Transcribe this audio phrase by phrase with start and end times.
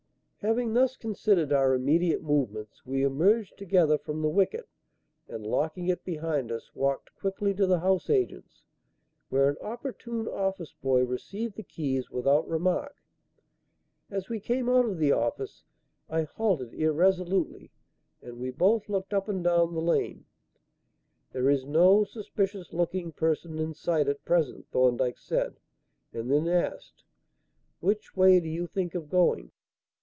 [0.43, 4.67] Having thus considered our immediate movements, we emerged together from the wicket,
[5.27, 8.63] and locking it behind us, walked quickly to the house agents',
[9.29, 12.95] where an opportune office boy received the keys without remark.
[14.09, 15.63] As we came out of the office,
[16.09, 17.69] I halted irresolutely
[18.23, 20.25] and we both looked up and down the lane.
[21.33, 25.59] "There is no suspicious looking person in sight at present," Thorndyke said,
[26.11, 27.03] and then asked:
[27.79, 29.51] "Which way do you think of going?"